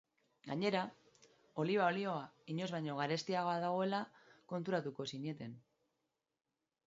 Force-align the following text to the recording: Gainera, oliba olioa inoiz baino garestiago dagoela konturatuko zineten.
Gainera, 0.45 0.79
oliba 1.63 1.89
olioa 1.89 2.23
inoiz 2.53 2.69
baino 2.75 2.95
garestiago 3.01 3.53
dagoela 3.65 3.99
konturatuko 4.53 5.07
zineten. 5.11 5.53